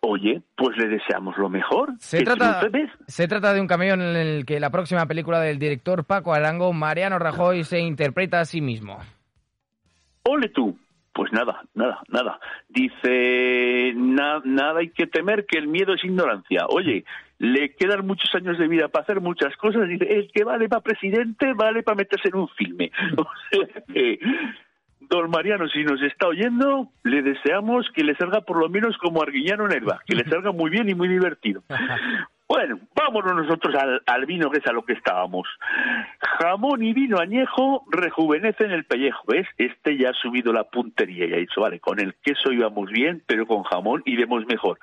Oye, 0.00 0.42
pues 0.56 0.76
le 0.76 0.88
deseamos 0.88 1.36
lo 1.38 1.48
mejor. 1.48 1.92
Se 1.98 2.22
trata, 2.22 2.68
se 3.06 3.28
trata 3.28 3.52
de 3.52 3.60
un 3.60 3.66
cameo 3.66 3.94
en 3.94 4.00
el 4.00 4.46
que 4.46 4.60
la 4.60 4.70
próxima 4.70 5.06
película 5.06 5.40
del 5.40 5.58
director 5.58 6.04
Paco 6.04 6.32
Arango, 6.32 6.72
Mariano 6.72 7.18
Rajoy, 7.18 7.64
se 7.64 7.80
interpreta 7.80 8.40
a 8.40 8.44
sí 8.44 8.60
mismo. 8.60 8.98
Ole 10.24 10.48
tú. 10.48 10.78
Pues 11.14 11.30
nada, 11.30 11.62
nada, 11.74 12.00
nada. 12.08 12.40
Dice, 12.68 13.92
nada 13.94 14.78
hay 14.78 14.88
que 14.90 15.06
temer 15.06 15.44
que 15.46 15.58
el 15.58 15.68
miedo 15.68 15.92
es 15.92 16.02
ignorancia. 16.04 16.64
Oye, 16.70 17.04
le 17.42 17.74
quedan 17.74 18.06
muchos 18.06 18.32
años 18.36 18.56
de 18.56 18.68
vida 18.68 18.86
para 18.86 19.02
hacer 19.02 19.20
muchas 19.20 19.56
cosas. 19.56 19.88
Dice, 19.88 20.06
el 20.08 20.30
que 20.30 20.44
vale 20.44 20.68
para 20.68 20.80
presidente 20.80 21.52
vale 21.54 21.82
para 21.82 21.96
meterse 21.96 22.28
en 22.28 22.36
un 22.36 22.48
filme. 22.50 22.92
Don 25.00 25.28
Mariano, 25.28 25.68
si 25.68 25.82
nos 25.82 26.00
está 26.02 26.28
oyendo, 26.28 26.88
le 27.02 27.20
deseamos 27.20 27.90
que 27.94 28.04
le 28.04 28.14
salga 28.14 28.42
por 28.42 28.58
lo 28.58 28.68
menos 28.68 28.96
como 28.96 29.20
Arguiñano 29.20 29.66
en 29.66 29.72
Herba, 29.72 30.00
que 30.06 30.14
le 30.14 30.24
salga 30.24 30.52
muy 30.52 30.70
bien 30.70 30.88
y 30.88 30.94
muy 30.94 31.08
divertido. 31.08 31.64
Bueno, 32.48 32.78
vámonos 32.94 33.34
nosotros 33.34 33.74
al, 34.06 34.26
vino, 34.26 34.50
que 34.50 34.58
es 34.58 34.66
a 34.66 34.72
lo 34.72 34.84
que 34.84 34.92
estábamos. 34.92 35.48
Jamón 36.38 36.82
y 36.82 36.92
vino 36.92 37.18
añejo 37.18 37.84
rejuvenecen 37.90 38.70
el 38.72 38.84
pellejo, 38.84 39.22
¿ves? 39.26 39.46
Este 39.56 39.96
ya 39.96 40.10
ha 40.10 40.14
subido 40.14 40.52
la 40.52 40.64
puntería 40.64 41.26
y 41.26 41.32
ha 41.32 41.38
dicho, 41.38 41.62
vale, 41.62 41.80
con 41.80 41.98
el 41.98 42.14
queso 42.22 42.52
íbamos 42.52 42.90
bien, 42.90 43.22
pero 43.26 43.46
con 43.46 43.62
jamón 43.62 44.02
iremos 44.04 44.44
mejor. 44.46 44.78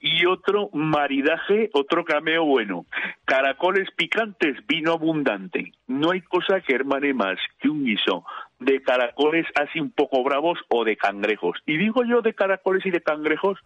Y 0.00 0.26
otro 0.26 0.68
maridaje, 0.72 1.70
otro 1.72 2.04
cameo 2.04 2.44
bueno. 2.44 2.84
Caracoles 3.24 3.90
picantes, 3.96 4.56
vino 4.66 4.92
abundante. 4.92 5.72
No 5.86 6.10
hay 6.10 6.20
cosa 6.20 6.60
que 6.60 6.74
hermane 6.74 7.14
más 7.14 7.38
que 7.58 7.68
un 7.68 7.84
guiso 7.84 8.24
de 8.64 8.82
caracoles 8.82 9.46
así 9.54 9.80
un 9.80 9.90
poco 9.90 10.22
bravos 10.22 10.58
o 10.68 10.84
de 10.84 10.96
cangrejos. 10.96 11.58
Y 11.66 11.76
digo 11.76 12.04
yo 12.04 12.22
de 12.22 12.34
caracoles 12.34 12.84
y 12.86 12.90
de 12.90 13.02
cangrejos 13.02 13.58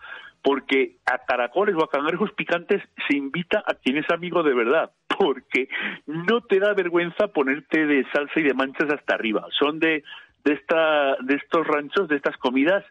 porque 0.43 0.97
a 1.07 1.19
caracoles 1.25 1.75
o 1.77 1.85
a 1.85 1.91
cangrejos 1.91 2.33
picantes 2.33 2.83
se 3.09 3.17
invita 3.17 3.63
a 3.67 3.75
quien 3.75 3.97
es 3.97 4.11
amigo 4.11 4.43
de 4.43 4.55
verdad, 4.55 4.91
porque 5.19 5.69
no 6.07 6.41
te 6.43 6.59
da 6.59 6.75
vergüenza 6.75 7.29
ponerte 7.29 7.87
de 7.87 8.05
salsa 8.13 8.41
y 8.41 8.43
de 8.43 8.55
manchas 8.55 8.93
hasta 8.93 9.15
arriba. 9.15 9.47
Son 9.59 9.79
de 9.79 10.03
de 10.45 10.55
esta 10.55 11.17
de 11.21 11.35
estos 11.35 11.67
ranchos, 11.67 12.09
de 12.09 12.17
estas 12.17 12.37
comidas 12.37 12.85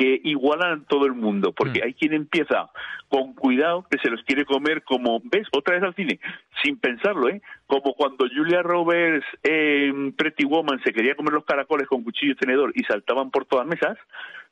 que 0.00 0.18
igualan 0.24 0.80
a 0.80 0.84
todo 0.86 1.04
el 1.04 1.12
mundo, 1.12 1.52
porque 1.52 1.80
mm. 1.80 1.82
hay 1.84 1.92
quien 1.92 2.14
empieza 2.14 2.70
con 3.10 3.34
cuidado 3.34 3.84
que 3.90 3.98
se 3.98 4.08
los 4.08 4.22
quiere 4.22 4.46
comer 4.46 4.82
como, 4.82 5.20
¿ves? 5.24 5.46
Otra 5.52 5.74
vez 5.74 5.82
al 5.82 5.94
cine, 5.94 6.18
sin 6.62 6.78
pensarlo, 6.78 7.28
¿eh? 7.28 7.42
Como 7.66 7.92
cuando 7.92 8.26
Julia 8.34 8.62
Roberts 8.62 9.26
en 9.42 10.14
Pretty 10.14 10.46
Woman 10.46 10.80
se 10.82 10.94
quería 10.94 11.16
comer 11.16 11.34
los 11.34 11.44
caracoles 11.44 11.86
con 11.86 12.02
cuchillo 12.02 12.32
y 12.32 12.36
tenedor 12.36 12.72
y 12.74 12.82
saltaban 12.84 13.30
por 13.30 13.44
todas 13.44 13.66
mesas, 13.66 13.98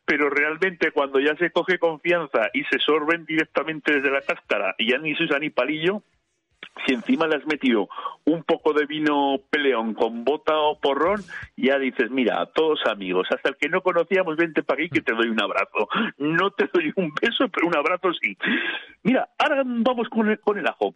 pero 0.04 0.28
realmente 0.28 0.90
cuando 0.90 1.18
ya 1.18 1.34
se 1.36 1.50
coge 1.50 1.78
confianza 1.78 2.50
y 2.52 2.64
se 2.64 2.78
sorben 2.80 3.24
directamente 3.24 3.94
desde 3.94 4.10
la 4.10 4.20
cáscara 4.20 4.74
y 4.76 4.90
ya 4.90 4.98
ni 4.98 5.14
se 5.14 5.24
usa 5.24 5.38
ni 5.38 5.48
palillo, 5.48 6.02
si 6.86 6.94
encima 6.94 7.26
le 7.26 7.36
has 7.36 7.46
metido 7.46 7.88
un 8.24 8.42
poco 8.44 8.72
de 8.72 8.86
vino 8.86 9.36
peleón 9.50 9.94
con 9.94 10.24
bota 10.24 10.56
o 10.56 10.78
porrón, 10.78 11.22
ya 11.56 11.78
dices, 11.78 12.10
mira, 12.10 12.46
todos 12.54 12.80
amigos, 12.86 13.26
hasta 13.30 13.50
el 13.50 13.56
que 13.56 13.68
no 13.68 13.82
conocíamos, 13.82 14.36
vente 14.36 14.62
para 14.62 14.82
aquí 14.82 14.90
que 14.90 15.02
te 15.02 15.14
doy 15.14 15.28
un 15.28 15.42
abrazo. 15.42 15.88
No 16.18 16.50
te 16.50 16.68
doy 16.72 16.92
un 16.96 17.12
beso, 17.20 17.48
pero 17.48 17.66
un 17.66 17.76
abrazo 17.76 18.12
sí. 18.20 18.36
Mira, 19.02 19.28
ahora 19.38 19.62
vamos 19.64 20.08
con 20.08 20.28
el, 20.28 20.40
con 20.40 20.58
el 20.58 20.66
ajo. 20.66 20.94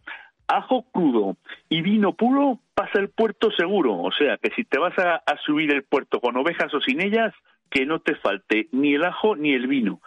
Ajo 0.55 0.85
crudo 0.91 1.37
y 1.69 1.81
vino 1.81 2.13
puro 2.13 2.59
pasa 2.73 2.99
el 2.99 3.09
puerto 3.09 3.51
seguro. 3.51 4.01
O 4.01 4.11
sea, 4.11 4.37
que 4.37 4.51
si 4.55 4.63
te 4.63 4.79
vas 4.79 4.97
a 4.97 5.21
subir 5.45 5.73
el 5.73 5.83
puerto 5.83 6.19
con 6.19 6.37
ovejas 6.37 6.73
o 6.73 6.81
sin 6.81 7.01
ellas, 7.01 7.33
que 7.73 7.87
no 7.87 7.99
te 7.99 8.15
falte 8.15 8.67
ni 8.71 8.93
el 8.93 9.03
ajo 9.03 9.35
ni 9.35 9.53
el 9.53 9.65
vino. 9.65 9.99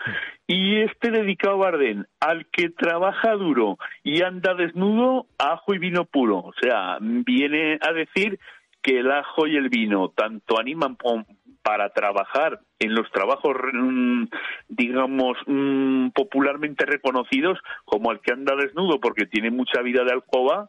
Y 0.47 0.77
este 0.83 1.11
dedicado 1.11 1.59
Bardén, 1.59 2.07
al 2.21 2.47
que 2.47 2.71
trabaja 2.71 3.33
duro 3.33 3.77
y 4.05 4.23
anda 4.23 4.55
desnudo, 4.55 5.27
ajo 5.37 5.75
y 5.75 5.79
vino 5.79 6.05
puro. 6.05 6.39
O 6.39 6.53
sea, 6.63 6.99
viene 7.01 7.79
a 7.83 7.93
decir 7.93 8.39
que 8.83 9.01
el 9.01 9.11
ajo 9.11 9.49
y 9.49 9.57
el 9.57 9.69
vino 9.69 10.11
tanto 10.11 10.61
animan 10.61 10.97
para 11.63 11.89
trabajar 11.89 12.61
en 12.79 12.95
los 12.95 13.11
trabajos, 13.11 13.57
mm, 13.73 14.25
digamos, 14.69 15.39
mm, 15.47 16.09
popularmente 16.11 16.85
reconocidos, 16.85 17.59
como 17.85 18.13
el 18.13 18.21
que 18.21 18.33
anda 18.33 18.55
desnudo 18.55 19.01
porque 19.01 19.27
tiene 19.27 19.51
mucha 19.51 19.81
vida 19.83 20.05
de 20.05 20.13
alcoba, 20.13 20.69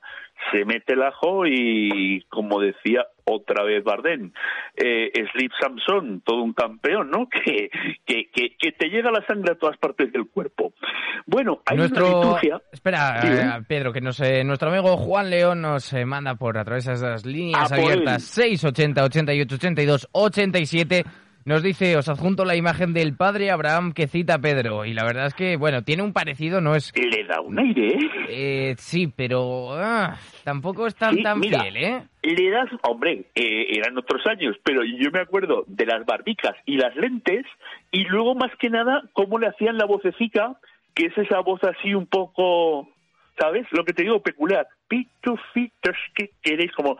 se 0.51 0.65
mete 0.65 0.93
el 0.93 1.03
ajo 1.03 1.45
y, 1.45 2.23
como 2.29 2.61
decía 2.61 3.05
otra 3.25 3.63
vez 3.65 3.83
Bardén, 3.83 4.33
eh, 4.77 5.11
Slip 5.33 5.51
Samson, 5.59 6.21
todo 6.23 6.43
un 6.43 6.53
campeón, 6.53 7.09
¿no? 7.11 7.27
Que, 7.47 7.69
que, 8.05 8.55
que, 8.57 8.71
te 8.71 8.87
llega 8.89 9.11
la 9.11 9.25
sangre 9.25 9.53
a 9.53 9.55
todas 9.55 9.77
partes 9.77 10.11
del 10.13 10.27
cuerpo. 10.27 10.73
Bueno, 11.25 11.61
hay 11.65 11.77
nuestro... 11.77 12.07
una 12.07 12.17
liturgia... 12.17 12.61
Espera, 12.71 13.19
eh, 13.23 13.63
Pedro, 13.67 13.91
que 13.91 13.99
nos, 13.99 14.19
eh, 14.21 14.43
nuestro 14.43 14.69
amigo 14.69 14.95
Juan 14.95 15.29
León 15.29 15.61
nos 15.61 15.91
eh, 15.93 16.05
manda 16.05 16.35
por 16.35 16.57
a 16.57 16.63
través 16.63 16.85
de 16.85 16.93
esas 16.93 17.25
líneas 17.25 17.71
abiertas. 17.71 18.23
680 18.23 19.03
88 19.03 19.55
82 19.55 20.09
87 20.11 21.03
nos 21.47 21.63
dice, 21.63 21.95
os 21.95 22.09
adjunto 22.09 22.43
la 22.43 22.57
imagen 22.57 22.91
del 22.91 23.15
padre 23.15 23.51
Abraham 23.51 23.93
que 23.93 24.07
cita 24.07 24.37
Pedro. 24.37 24.83
Y 24.83 24.93
la 24.93 25.05
verdad 25.05 25.27
es 25.27 25.33
que, 25.33 25.55
bueno, 25.55 25.81
tiene 25.81 26.03
un 26.03 26.11
parecido, 26.11 26.59
no 26.59 26.75
es... 26.75 26.91
Le 26.93 27.23
da 27.23 27.39
un 27.39 27.57
aire, 27.57 27.87
¿eh? 27.87 28.09
eh 28.27 28.75
sí, 28.77 29.07
pero 29.07 29.71
ah, 29.71 30.17
tampoco 30.43 30.87
es 30.87 30.95
tan, 30.95 31.23
tan 31.23 31.41
fiel, 31.41 31.77
¿eh? 31.77 32.03
Le 32.21 32.49
das, 32.49 32.69
hombre, 32.83 33.27
eh, 33.33 33.67
eran 33.69 33.97
otros 33.97 34.27
años, 34.27 34.57
pero 34.61 34.81
yo 34.83 35.09
me 35.09 35.21
acuerdo 35.21 35.63
de 35.67 35.85
las 35.85 36.05
barbicas 36.05 36.53
y 36.65 36.75
las 36.75 36.93
lentes, 36.97 37.45
y 37.91 38.03
luego 38.03 38.35
más 38.35 38.51
que 38.59 38.69
nada, 38.69 39.03
cómo 39.13 39.39
le 39.39 39.47
hacían 39.47 39.77
la 39.77 39.85
vocecica, 39.85 40.57
que 40.93 41.05
es 41.05 41.17
esa 41.17 41.39
voz 41.39 41.63
así 41.63 41.95
un 41.95 42.07
poco 42.07 42.89
¿sabes? 43.39 43.65
Lo 43.71 43.83
que 43.83 43.93
te 43.93 44.03
digo, 44.03 44.21
peculiar. 44.21 44.67
Pitufitos 44.87 45.95
que 46.15 46.31
queréis, 46.41 46.71
como 46.73 46.97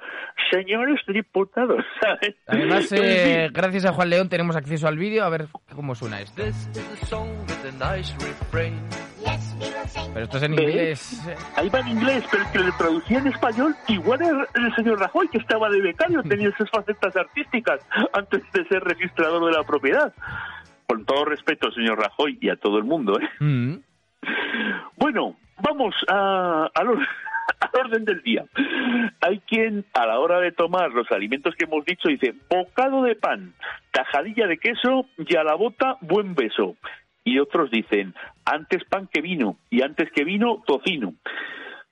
señores 0.51 1.00
diputados, 1.08 1.84
¿sabes? 2.01 2.36
Además, 2.48 2.91
eh, 2.91 3.50
gracias 3.51 3.86
a 3.86 3.94
Juan 3.94 4.10
León 4.10 4.29
tenemos 4.29 4.56
acceso 4.56 4.88
al 4.88 4.98
vídeo, 4.98 5.24
a 5.24 5.29
ver 5.29 5.48
cómo 5.74 5.96
suena 5.96 6.22
esto. 6.22 6.44
Pero 10.13 10.24
esto 10.24 10.38
es 10.38 10.44
en 10.44 10.53
inglés. 10.53 11.22
Ahí 11.56 11.70
va 11.70 11.79
en 11.79 11.88
inglés, 11.89 12.24
pero 12.29 12.44
el 12.44 12.51
que 12.51 12.60
le 12.60 12.72
traducía 12.77 13.17
en 13.20 13.27
español, 13.27 13.75
igual 13.88 14.22
era 14.22 14.48
el 14.56 14.75
señor 14.75 15.00
Rajoy, 15.00 15.27
que 15.29 15.39
estaba 15.39 15.70
de 15.70 15.82
becario, 15.82 16.22
tenía 16.24 16.50
esas 16.50 16.70
facetas 16.70 17.15
artísticas 17.15 17.79
antes 18.13 18.41
de 18.53 18.65
ser 18.67 18.84
registrador 18.84 19.46
de 19.46 19.58
la 19.58 19.63
propiedad. 19.63 20.13
Con 20.88 21.06
todo 21.06 21.25
respeto, 21.25 21.72
señor 21.72 22.00
Rajoy, 22.00 22.38
y 22.39 22.50
a 22.50 22.56
todo 22.56 22.77
el 22.77 22.86
mundo, 22.86 23.20
¿eh? 23.20 23.29
Mm. 23.44 23.75
Bueno, 24.98 25.36
vamos 25.62 25.96
a, 26.08 26.70
al, 26.74 26.88
orden 27.80 28.06
del 28.06 28.22
día. 28.22 28.46
Hay 29.22 29.40
quien 29.40 29.86
a 29.94 30.06
la 30.06 30.20
hora 30.20 30.40
de 30.40 30.52
tomar 30.52 30.92
los 30.92 31.10
alimentos 31.12 31.56
que 31.56 31.66
hemos 31.66 31.86
dicho 31.86 32.10
dice 32.10 32.34
bocado 32.50 33.04
de 33.04 33.16
pan, 33.16 33.54
tajadilla 33.92 34.48
de 34.48 34.58
queso 34.58 35.06
y 35.18 35.36
a 35.36 35.44
la 35.44 35.56
bota 35.56 35.98
buen 36.02 36.36
beso. 36.36 36.76
Y 37.24 37.40
otros 37.40 37.70
dicen 37.72 38.14
antes 38.46 38.84
pan 38.86 39.08
que 39.12 39.22
vino 39.22 39.58
y 39.70 39.82
antes 39.82 40.12
que 40.12 40.24
vino 40.24 40.64
tocino. 40.66 41.14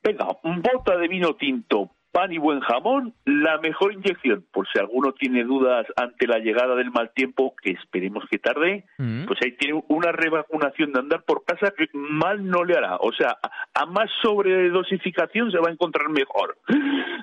Venga, 0.04 0.28
bota 0.44 0.98
de 0.98 1.08
vino 1.08 1.34
tinto, 1.34 1.90
pan 2.16 2.32
y 2.32 2.38
buen 2.38 2.62
jamón, 2.62 3.14
la 3.26 3.58
mejor 3.58 3.92
inyección. 3.92 4.46
Por 4.54 4.66
si 4.70 4.80
alguno 4.80 5.12
tiene 5.12 5.44
dudas 5.44 5.86
ante 5.98 6.28
la 6.28 6.40
llegada 6.40 6.74
del 6.74 6.90
mal 6.90 7.12
tiempo, 7.14 7.54
que 7.62 7.72
esperemos 7.72 8.24
que 8.32 8.38
tarde, 8.38 8.86
mm. 8.98 9.26
pues 9.26 9.38
ahí 9.44 9.52
tiene 9.58 9.84
una 9.90 10.14
revacunación 10.14 10.94
de 10.94 11.00
andar 11.02 11.24
por 11.24 11.44
casa 11.44 11.74
que 11.78 11.88
mal 11.92 12.48
no 12.48 12.64
le 12.64 12.78
hará. 12.78 12.96
O 13.02 13.12
sea, 13.12 13.38
a 13.74 13.86
más 13.88 14.10
sobredosificación 14.22 15.52
se 15.52 15.58
va 15.58 15.68
a 15.68 15.74
encontrar 15.74 16.08
mejor. 16.08 16.58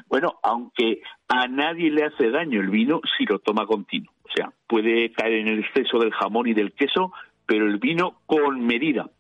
Bueno, 0.09 0.35
aunque 0.43 1.01
a 1.27 1.49
nadie 1.49 1.91
le 1.91 2.05
hace 2.05 2.31
daño 2.31 2.61
el 2.61 2.69
vino 2.69 3.01
si 3.17 3.25
lo 3.25 3.39
toma 3.39 3.65
continuo. 3.65 4.13
O 4.25 4.29
sea, 4.37 4.53
puede 4.67 5.11
caer 5.13 5.39
en 5.39 5.49
el 5.49 5.61
exceso 5.61 5.99
del 6.01 6.13
jamón 6.13 6.49
y 6.49 6.53
del 6.53 6.73
queso, 6.73 7.13
pero 7.52 7.66
el 7.66 7.76
vino 7.76 8.23
con 8.25 8.64
medida. 8.64 9.11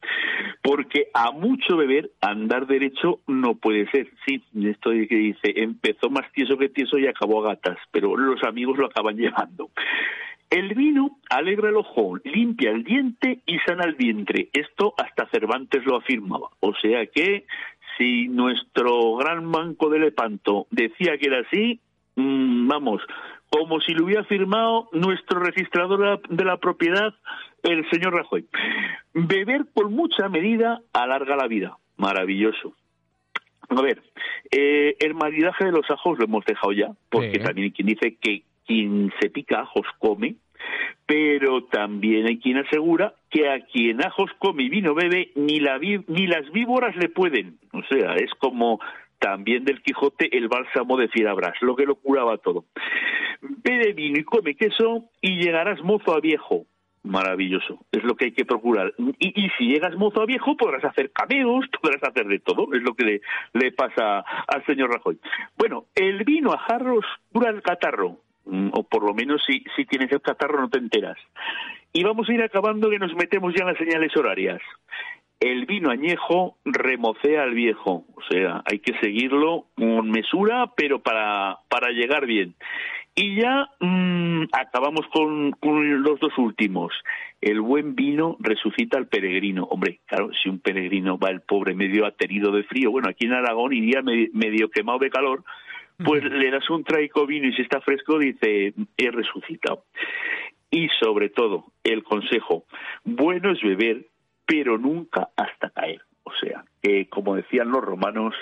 Porque 0.62 1.08
a 1.12 1.32
mucho 1.32 1.76
beber, 1.76 2.12
andar 2.22 2.66
derecho 2.66 3.20
no 3.26 3.56
puede 3.56 3.90
ser. 3.90 4.08
Sí, 4.24 4.42
esto 4.64 4.88
que 4.88 5.16
dice, 5.16 5.52
empezó 5.56 6.08
más 6.08 6.32
tieso 6.32 6.56
que 6.56 6.70
tieso 6.70 6.96
y 6.96 7.06
acabó 7.06 7.44
a 7.44 7.48
gatas, 7.50 7.76
pero 7.90 8.16
los 8.16 8.42
amigos 8.44 8.78
lo 8.78 8.86
acaban 8.86 9.16
llevando. 9.18 9.68
El 10.48 10.72
vino 10.72 11.18
alegra 11.28 11.68
el 11.68 11.76
ojo, 11.76 12.16
limpia 12.24 12.70
el 12.70 12.84
diente 12.84 13.40
y 13.44 13.58
sana 13.66 13.84
el 13.84 13.96
vientre. 13.96 14.48
Esto 14.54 14.94
hasta 14.96 15.28
Cervantes 15.28 15.84
lo 15.84 15.98
afirmaba. 15.98 16.48
O 16.60 16.72
sea 16.76 17.04
que 17.04 17.44
si 17.98 18.28
nuestro 18.28 19.14
gran 19.16 19.44
manco 19.44 19.90
de 19.90 19.98
Lepanto 19.98 20.68
decía 20.70 21.18
que 21.18 21.26
era 21.26 21.40
así, 21.40 21.80
mm, 22.16 22.66
vamos, 22.66 23.02
como 23.50 23.82
si 23.82 23.92
lo 23.92 24.06
hubiera 24.06 24.24
firmado 24.24 24.88
nuestro 24.92 25.40
registrador 25.40 26.22
de 26.26 26.44
la 26.46 26.56
propiedad 26.56 27.14
el 27.62 27.88
señor 27.90 28.14
Rajoy. 28.14 28.46
Beber 29.14 29.66
con 29.74 29.92
mucha 29.92 30.28
medida 30.28 30.80
alarga 30.92 31.36
la 31.36 31.46
vida. 31.46 31.76
Maravilloso. 31.96 32.74
A 33.68 33.80
ver, 33.80 34.02
eh, 34.50 34.96
el 34.98 35.14
maridaje 35.14 35.64
de 35.64 35.72
los 35.72 35.90
ajos 35.90 36.18
lo 36.18 36.24
hemos 36.24 36.44
dejado 36.44 36.72
ya, 36.72 36.90
porque 37.08 37.38
también 37.38 37.66
hay 37.66 37.72
quien 37.72 37.88
dice 37.88 38.16
que 38.20 38.42
quien 38.66 39.12
se 39.20 39.30
pica 39.30 39.60
ajos 39.60 39.86
come, 39.98 40.36
pero 41.06 41.64
también 41.64 42.26
hay 42.26 42.38
quien 42.38 42.58
asegura 42.58 43.14
que 43.30 43.48
a 43.48 43.60
quien 43.64 44.04
ajos 44.04 44.30
come 44.38 44.64
y 44.64 44.68
vino 44.68 44.94
bebe, 44.94 45.30
ni, 45.36 45.60
la 45.60 45.78
ni 45.78 46.26
las 46.26 46.50
víboras 46.52 46.94
le 46.96 47.08
pueden. 47.08 47.58
O 47.72 47.82
sea, 47.84 48.14
es 48.16 48.30
como 48.38 48.80
también 49.18 49.64
del 49.64 49.82
Quijote 49.82 50.36
el 50.36 50.48
bálsamo 50.48 50.96
de 50.96 51.08
Fierabras, 51.08 51.54
lo 51.60 51.76
que 51.76 51.86
lo 51.86 51.94
curaba 51.94 52.38
todo. 52.38 52.64
Bebe 53.40 53.92
vino 53.92 54.18
y 54.18 54.24
come 54.24 54.54
queso 54.54 55.04
y 55.20 55.36
llegarás 55.36 55.82
mozo 55.82 56.14
a 56.14 56.20
viejo, 56.20 56.66
maravilloso. 57.02 57.78
Es 57.90 58.02
lo 58.04 58.14
que 58.16 58.26
hay 58.26 58.32
que 58.32 58.44
procurar. 58.44 58.92
Y, 59.18 59.48
si 59.58 59.66
llegas 59.66 59.96
mozo 59.96 60.22
a 60.22 60.26
viejo, 60.26 60.56
podrás 60.56 60.84
hacer 60.84 61.10
cameos, 61.12 61.66
podrás 61.82 62.02
hacer 62.02 62.26
de 62.26 62.38
todo. 62.38 62.72
Es 62.74 62.82
lo 62.82 62.94
que 62.94 63.20
le, 63.52 63.72
pasa 63.72 64.20
al 64.20 64.64
señor 64.66 64.92
Rajoy. 64.92 65.18
Bueno, 65.56 65.86
el 65.94 66.24
vino 66.24 66.52
a 66.52 66.58
jarros 66.58 67.04
cura 67.32 67.50
el 67.50 67.62
catarro. 67.62 68.18
Mm, 68.44 68.70
o 68.72 68.82
por 68.82 69.04
lo 69.04 69.14
menos 69.14 69.40
si, 69.46 69.64
si 69.76 69.84
tienes 69.84 70.10
el 70.10 70.20
catarro 70.20 70.60
no 70.60 70.68
te 70.68 70.78
enteras. 70.78 71.16
Y 71.92 72.04
vamos 72.04 72.28
a 72.28 72.32
ir 72.32 72.42
acabando 72.42 72.90
que 72.90 72.98
nos 72.98 73.14
metemos 73.14 73.54
ya 73.54 73.62
en 73.62 73.68
las 73.68 73.78
señales 73.78 74.16
horarias. 74.16 74.60
El 75.38 75.66
vino 75.66 75.90
añejo 75.90 76.56
remocea 76.64 77.42
al 77.42 77.52
viejo, 77.52 78.04
o 78.14 78.22
sea, 78.30 78.62
hay 78.64 78.78
que 78.78 78.96
seguirlo 79.00 79.66
con 79.74 80.08
mesura, 80.08 80.70
pero 80.76 81.00
para, 81.00 81.58
para 81.68 81.90
llegar 81.90 82.26
bien. 82.26 82.54
Y 83.14 83.40
ya 83.40 83.68
mm, 83.80 84.44
acabamos 84.52 85.06
con, 85.12 85.54
los 85.60 86.18
dos 86.18 86.38
últimos. 86.38 86.92
El 87.40 87.60
buen 87.60 87.94
vino 87.94 88.36
resucita 88.40 88.96
al 88.96 89.06
peregrino. 89.06 89.64
Hombre, 89.64 90.00
claro, 90.06 90.30
si 90.32 90.48
un 90.48 90.60
peregrino 90.60 91.18
va 91.18 91.28
el 91.28 91.42
pobre 91.42 91.74
medio 91.74 92.06
aterido 92.06 92.52
de 92.52 92.62
frío, 92.64 92.90
bueno, 92.90 93.10
aquí 93.10 93.26
en 93.26 93.34
Aragón 93.34 93.74
iría 93.74 94.00
medio, 94.02 94.70
quemado 94.70 94.98
de 94.98 95.10
calor, 95.10 95.44
pues 96.02 96.24
le 96.24 96.50
das 96.50 96.68
un 96.70 96.84
traico 96.84 97.26
vino 97.26 97.48
y 97.48 97.52
si 97.52 97.62
está 97.62 97.80
fresco 97.82 98.18
dice, 98.18 98.72
he 98.96 99.10
resucitado. 99.10 99.84
Y 100.70 100.88
sobre 101.00 101.28
todo, 101.28 101.66
el 101.84 102.02
consejo, 102.02 102.64
bueno 103.04 103.52
es 103.52 103.60
beber, 103.60 104.06
pero 104.46 104.78
nunca 104.78 105.28
hasta 105.36 105.68
caer. 105.68 106.00
O 106.24 106.32
sea, 106.40 106.64
como 107.10 107.36
decían 107.36 107.70
los 107.70 107.82
romanos, 107.82 108.34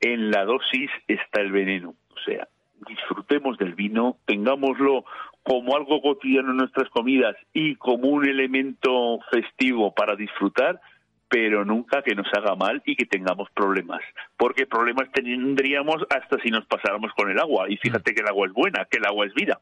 en 0.00 0.30
la 0.30 0.44
dosis 0.44 0.90
está 1.06 1.40
el 1.40 1.50
veneno. 1.50 1.94
O 2.10 2.20
sea, 2.26 2.46
disfrutemos 2.86 3.58
del 3.58 3.74
vino, 3.74 4.16
tengámoslo 4.26 5.04
como 5.42 5.76
algo 5.76 6.02
cotidiano 6.02 6.50
en 6.50 6.58
nuestras 6.58 6.88
comidas 6.90 7.36
y 7.52 7.76
como 7.76 8.08
un 8.08 8.28
elemento 8.28 9.18
festivo 9.30 9.94
para 9.94 10.14
disfrutar, 10.14 10.80
pero 11.28 11.64
nunca 11.64 12.02
que 12.02 12.14
nos 12.14 12.26
haga 12.34 12.54
mal 12.54 12.82
y 12.84 12.96
que 12.96 13.06
tengamos 13.06 13.48
problemas, 13.50 14.00
porque 14.36 14.66
problemas 14.66 15.10
tendríamos 15.12 15.96
hasta 16.10 16.40
si 16.42 16.50
nos 16.50 16.64
pasáramos 16.66 17.12
con 17.12 17.30
el 17.30 17.38
agua, 17.38 17.66
y 17.68 17.76
fíjate 17.76 18.14
que 18.14 18.22
el 18.22 18.28
agua 18.28 18.46
es 18.46 18.52
buena, 18.52 18.86
que 18.90 18.98
el 18.98 19.06
agua 19.06 19.26
es 19.26 19.34
vida. 19.34 19.60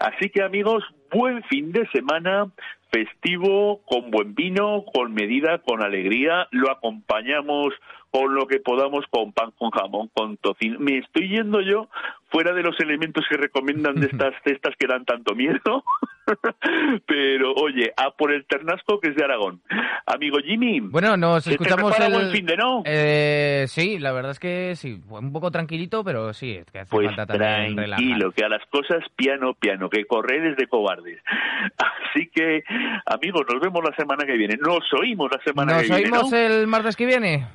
Así 0.00 0.30
que 0.30 0.42
amigos, 0.42 0.84
buen 1.12 1.42
fin 1.44 1.72
de 1.72 1.86
semana, 1.88 2.50
festivo, 2.96 3.82
con 3.84 4.10
buen 4.10 4.34
vino, 4.34 4.84
con 4.94 5.12
medida, 5.12 5.58
con 5.58 5.82
alegría, 5.82 6.48
lo 6.50 6.70
acompañamos 6.70 7.74
con 8.10 8.34
lo 8.34 8.46
que 8.46 8.58
podamos, 8.58 9.04
con 9.10 9.32
pan, 9.32 9.52
con 9.58 9.70
jamón, 9.70 10.08
con 10.14 10.38
tocino. 10.38 10.78
Me 10.80 10.98
estoy 10.98 11.28
yendo 11.28 11.60
yo 11.60 11.88
fuera 12.30 12.54
de 12.54 12.62
los 12.62 12.78
elementos 12.80 13.26
que 13.28 13.36
recomiendan 13.36 13.96
de 13.96 14.06
estas 14.12 14.34
cestas 14.44 14.74
que 14.78 14.86
dan 14.86 15.04
tanto 15.04 15.34
miedo, 15.34 15.84
pero 17.06 17.52
oye, 17.54 17.92
a 17.96 18.10
por 18.10 18.32
el 18.32 18.44
ternasco 18.46 19.00
que 19.00 19.10
es 19.10 19.16
de 19.16 19.24
Aragón. 19.24 19.60
Amigo 20.06 20.38
Jimmy. 20.44 20.80
Bueno, 20.80 21.16
nos 21.16 21.46
escuchamos 21.46 21.98
el 21.98 22.12
buen 22.12 22.30
fin 22.30 22.46
de 22.46 22.56
no. 22.56 22.82
Eh, 22.84 23.64
sí, 23.68 23.98
la 23.98 24.12
verdad 24.12 24.32
es 24.32 24.38
que 24.38 24.74
sí, 24.76 25.00
un 25.08 25.32
poco 25.32 25.50
tranquilito, 25.50 26.04
pero 26.04 26.32
sí, 26.32 26.60
que 26.72 26.80
hace 26.80 26.90
pues 26.90 27.08
falta 27.08 27.26
también 27.26 27.76
tranquilo, 27.76 28.32
que 28.32 28.44
a 28.44 28.48
las 28.48 28.64
cosas 28.66 29.04
piano 29.14 29.54
piano, 29.54 29.88
que 29.88 30.04
correr 30.04 30.46
es 30.46 30.56
de 30.56 30.66
cobardes. 30.66 31.20
Así 31.78 32.28
que, 32.28 32.62
amigos, 33.06 33.42
nos 33.50 33.60
vemos 33.60 33.82
la 33.84 33.94
semana 33.96 34.24
que 34.24 34.36
viene. 34.36 34.56
Nos 34.56 34.92
oímos 34.92 35.30
la 35.30 35.42
semana 35.42 35.78
que 35.78 35.88
viene. 35.88 36.10
Nos 36.10 36.32
oímos 36.32 36.32
el 36.32 36.66
martes 36.66 36.96
que 36.96 37.06
viene. 37.06 37.46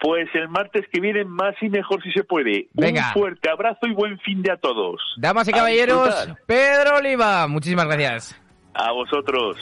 Pues 0.00 0.28
el 0.34 0.48
martes 0.48 0.86
que 0.90 1.00
viene 1.00 1.24
más 1.24 1.54
y 1.60 1.68
mejor 1.68 2.02
si 2.02 2.10
se 2.12 2.24
puede. 2.24 2.68
Venga. 2.72 3.08
Un 3.08 3.20
fuerte 3.20 3.50
abrazo 3.50 3.86
y 3.86 3.92
buen 3.92 4.18
fin 4.20 4.42
de 4.42 4.50
a 4.50 4.56
todos. 4.56 5.00
Damas 5.18 5.46
y 5.48 5.52
caballeros, 5.52 6.28
Pedro 6.46 6.96
Oliva, 6.96 7.46
muchísimas 7.46 7.86
gracias. 7.86 8.40
A 8.72 8.92
vosotros. 8.92 9.56